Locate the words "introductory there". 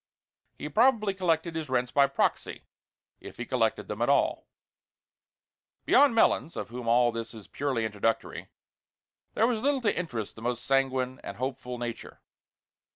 7.85-9.45